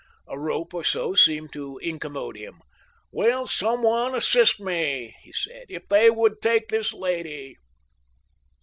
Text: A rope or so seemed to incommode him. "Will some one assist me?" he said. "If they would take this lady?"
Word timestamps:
A 0.27 0.39
rope 0.39 0.73
or 0.73 0.83
so 0.83 1.13
seemed 1.13 1.53
to 1.53 1.77
incommode 1.77 2.35
him. 2.35 2.61
"Will 3.11 3.45
some 3.45 3.83
one 3.83 4.15
assist 4.15 4.59
me?" 4.59 5.15
he 5.21 5.31
said. 5.31 5.65
"If 5.69 5.87
they 5.89 6.09
would 6.09 6.41
take 6.41 6.69
this 6.69 6.91
lady?" 6.91 7.57